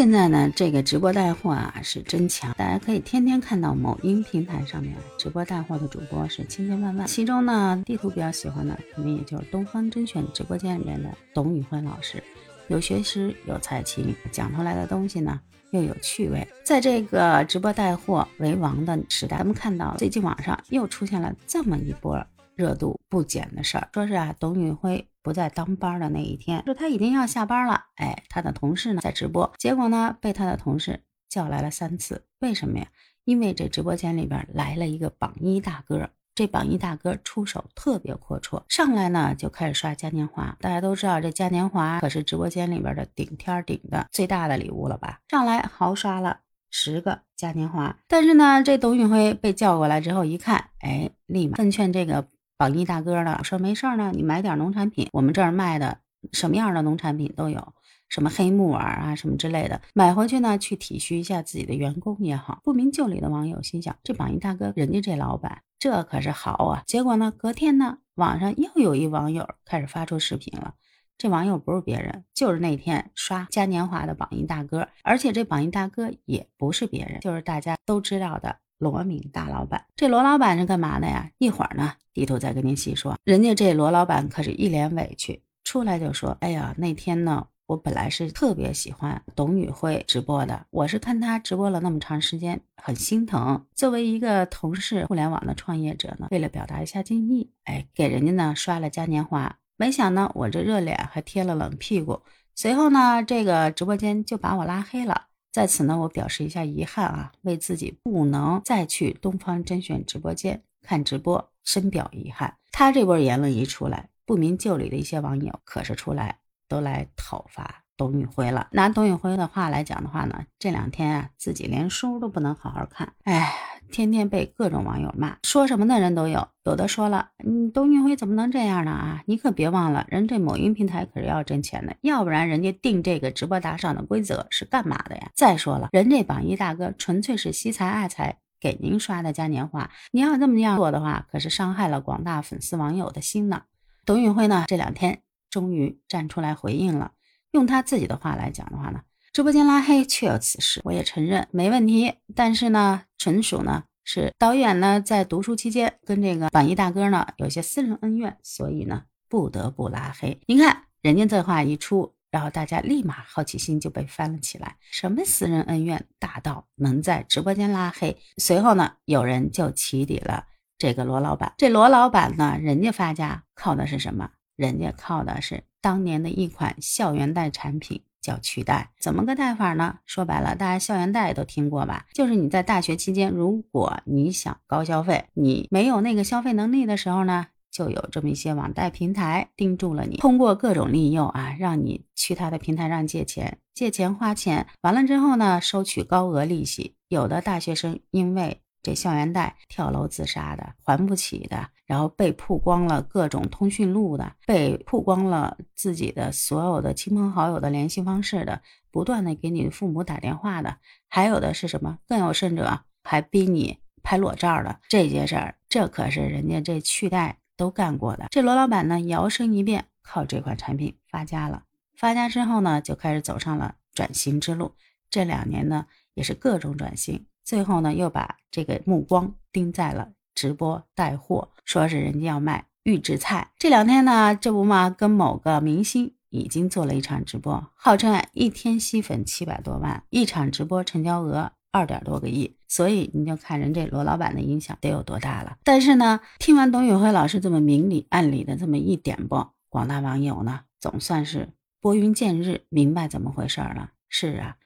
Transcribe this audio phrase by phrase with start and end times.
[0.00, 7.06] 现在呢，这个直播带货啊是真强，大家可以天天看到某音平台上面直播带货的主播是千千万万。
[7.06, 12.22] 其中呢，地图比较喜欢的肯定也就是东方甄选直播间里面的董宇辉老师，
[12.68, 15.38] 有学识，有才情，讲出来的东西呢
[15.72, 16.48] 又有趣味。
[16.64, 22.18] 在这个直播带货为王的时代，咱们看到最近网上又出现了这么一波
[22.56, 25.06] 热度不减的事儿，说是啊，董宇辉。
[25.22, 27.84] 不在当班的那一天，说他已经要下班了。
[27.96, 32.24] 哎，他的同事呢在直播，结果呢被他的同事叫来了三次。
[32.38, 32.86] 为什么呀？
[33.24, 40.56] 因为这直播间里边来了一个榜一大哥，这榜一大哥出手特别阔绰，上来呢就开始刷嘉年华。
[40.60, 45.20] 大家都知道这嘉年华可是直播间里边的顶天顶的最大的礼物了吧？
[45.28, 47.94] 上来豪刷了十个嘉年华。
[48.08, 52.26] 但是呢，这董宇辉被叫过来之后一看，哎，立马奉劝这个。
[52.60, 57.72] 榜一大哥呢说没事儿呢，你买点农产品，我们这儿卖的什么样的农产品都有，
[58.10, 62.60] 什么黑木耳啊什么之类的，买回去呢去体恤一下自己的员工也好。
[62.62, 66.82] 不明就里的网友心想，这榜一大哥人家这老板这可是好啊。
[66.84, 70.74] 结果呢，隔天呢，网上又有一网友开始发出视频了，
[71.16, 78.58] 这网友不是别人，就是那天刷嘉年华的榜一大哥，而且这榜一大哥也不是别人，就是大家都知道的。
[78.80, 81.30] 罗敏大老板，这罗老板是干嘛的呀？
[81.36, 83.14] 一会儿呢，地图再跟您细说。
[83.24, 93.66] 人家这罗老板可是一脸委屈，出来就说：“哎呀，那天呢，我本来是特别喜欢董宇辉直播的，我是看他直播了那么长时间，很心疼。
[93.74, 99.58] 作为一个同事，互联网的创业者呢，为了表达一下敬意，哎，给人家呢刷了嘉年华。
[99.76, 102.22] 没想呢，我这热脸还贴了冷屁股。
[102.54, 112.56] 随后呢，这个直播间就把我拉黑了。”在此呢，我表示一下遗憾啊，为自己不能再去东方甄选直播间看直播深表遗憾。
[112.70, 118.68] 他这波言论一出来，不明就里的一些网友可是出来都来讨伐董宇辉了。
[118.72, 123.69] 拿董宇辉的话来讲的话呢，这两天啊，自己连书都不能好好看，哎。
[123.90, 126.48] 天天被各种网友骂，说什么的人都有。
[126.64, 128.92] 有的说了，嗯，董宇辉怎么能这样呢？
[128.92, 135.30] 啊，你可别忘了，人这某音平台可是要挣钱的，要不然人家定这个直播打赏的规则是干嘛的呀？
[135.34, 143.62] 再说了，人这榜一大哥纯粹是惜财爱财，给您刷的嘉年华，您要这么样做的话，可是伤害了广大粉丝网友的心呢。
[144.06, 147.12] 董宇辉呢，这两天终于站出来回应了，
[147.50, 149.00] 用他自己的话来讲的话呢。
[149.32, 152.14] 直播间拉黑确有此事，我也承认没问题。
[152.34, 160.40] 但是呢，纯属呢是导演呢在读书期间跟这个榜一大哥呢有些私人恩怨，所以呢不得不拉黑。
[160.46, 164.76] 您看人家这话一出，然后大家立马好奇心就被翻了起来。
[164.90, 168.16] 什么私人恩怨大到能在直播间拉黑？
[168.38, 171.54] 随后呢，有人就起底了这个罗老板。
[171.56, 174.30] 这罗老板呢，人家发家靠的是什么？
[174.56, 178.02] 人家靠的是当年的一款校园贷产品。
[178.20, 179.98] 叫取代，怎么个贷法呢？
[180.04, 182.06] 说白了，大家校园贷都听过吧？
[182.12, 196.96] 就是你在大学期间，如果你想高消费，你没有那个消费能力的时候呢，就有这么一些网贷平台盯住了你，通过各种利诱啊，让你去他的平台上借钱，借钱花钱，完了之后呢，收取高额利息。
[197.08, 208.62] 有的大学生因为这校园贷跳楼自杀的，还不起的，然后被曝光了各种通讯录的，被曝光了自己的所有的亲朋好友的联系方式的，
[208.92, 210.76] 不断的给你父母打电话的，
[211.08, 211.98] 还有的是什么？
[212.06, 218.28] 更有甚者，还逼你拍裸照的这些事儿，这可是人家这去贷都干过的。
[218.30, 221.64] 这罗老板呢，摇身一变，靠这款产品发家了。
[221.96, 224.76] 发家之后呢，就开始走上了转型之路。
[225.10, 227.26] 这两年呢，也是各种转型。
[227.42, 233.50] 最后呢，又把这个目光盯在了直播带货，说是人家要卖预制菜。
[233.58, 242.56] 这两天呢，这不嘛，跟某个明星已经做了一场直播，号称一天吸粉七百多万，一场直播成交额二点多个亿。
[242.68, 245.58] 所以你就看人这罗老板的影响得有多大了。
[245.64, 251.48] 但是呢，听完董宇辉老师这么明里暗里的这么一点拨，广大网友呢，总算是
[251.80, 253.90] 拨云见日，明白怎么回事了。
[254.08, 254.56] 是啊。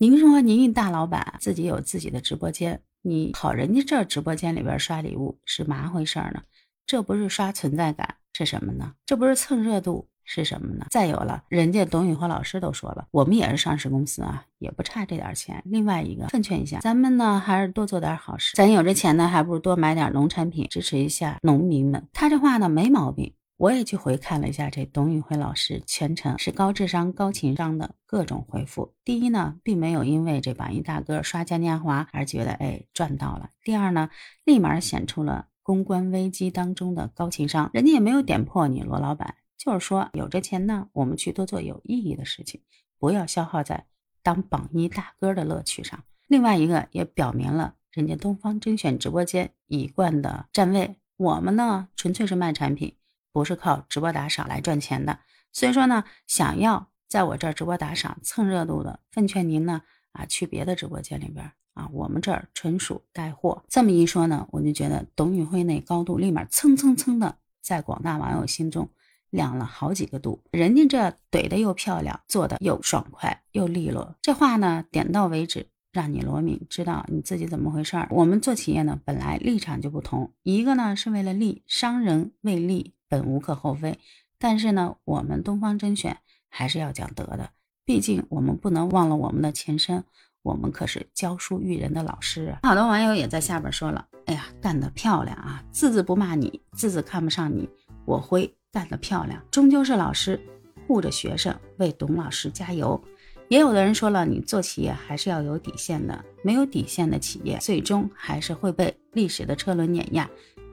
[0.00, 6.40] 您说您一大老板自己有自己的直播间，你跑人家这直播间里边刷礼物是嘛回事呢？
[6.86, 8.92] 这不是刷存在感是什么呢？
[9.04, 10.86] 这不是蹭热度是什么呢？
[10.90, 15.60] 再有了，人家董宇辉老师都说了，我们也是上市公司啊，也不差这点钱。
[15.64, 18.54] 另外一个，奉劝一下，咱们呢还是多做点好事。
[18.56, 22.06] 咱有这钱呢，还不如多买点农产品，支持一下农民们。
[22.12, 23.34] 他这话呢没毛病。
[23.58, 28.94] 我也去回看了一下这董宇辉老师全程是高智商高情商的各种回复。
[29.04, 33.50] 第一呢，并没有因为这榜一大哥刷嘉年华而觉得哎赚到了。
[33.64, 34.10] 第二呢，
[34.44, 37.68] 立马显出了公关危机当中的高情商。
[37.72, 42.60] 人家也没有点破你罗老板，就是说有这钱呢，我们去多做有意义的事情，
[43.00, 43.86] 不要消耗在。
[44.22, 46.04] 当榜一大哥的乐趣上。
[46.26, 52.94] 另外一个也表明了人家东方甄选直播间一贯的站位，我们呢纯粹是卖产品，
[53.32, 55.18] 不是靠直播打赏来赚钱的。
[55.52, 59.82] 所以说呢，想要在我这儿直播打赏蹭热度的，奉劝您呢
[60.12, 63.62] 啊去别的直播间里边啊，我们这儿纯属带货。
[63.68, 68.88] 这么一说呢，我就觉得董宇辉那高度立马蹭蹭蹭的在广大网友心中
[69.30, 70.42] 亮了好几个度。
[70.50, 75.68] 人家这怼的又漂亮，做的又爽快又利落，这话呢点到为止。
[75.90, 78.06] 让你罗敏知道你自己怎么回事儿。
[78.10, 83.98] 我们做企业呢，本来立场就不同，一个呢是为了利，商人为利本无可厚非。
[84.38, 86.18] 但是呢，我们东方甄选
[86.48, 87.50] 还是要讲德的，
[87.84, 90.04] 毕竟我们不能忘了我们的前身，
[90.42, 92.56] 我们可是教书育人的老师。
[92.62, 97.68] 好多网友也在下边说了，哎呀，干得漂亮啊，字字不骂你，字字看不上你，
[98.04, 100.40] 我会干得漂亮，终究是老师
[100.86, 103.02] 护着学生，为董老师加油。
[103.48, 110.28] 也有的人说了，你做企业还是要有底线的，没有底线的企业，最终还是会被历史的车轮碾压，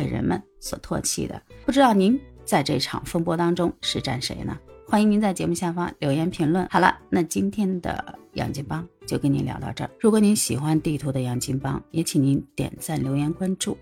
[0.00, 1.40] 被人们所唾弃的。
[1.66, 4.58] 不知道您在这场风波当中是站谁呢？
[4.86, 6.66] 欢迎您在节目下方留言评论。
[6.70, 9.90] 好了，那今天的杨金帮就跟您聊到这儿。
[10.00, 13.76] 如果您喜欢地图的杨金帮，也请您点赞、留言、关注，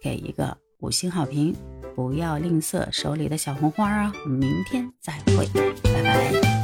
[0.00, 1.54] 给一个五星好评，
[1.96, 4.12] 不要吝啬手里的小红花啊！
[4.24, 5.48] 我们明天再会，
[5.82, 6.61] 拜拜。